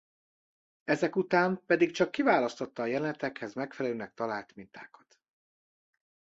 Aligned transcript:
Ezek 0.83 1.15
után 1.15 1.61
pedig 1.65 1.91
csak 1.91 2.11
kiválasztotta 2.11 2.81
a 2.81 2.85
jelenetekhez 2.85 3.53
megfelelőnek 3.53 4.13
talált 4.13 4.55
mintákat. 4.55 5.19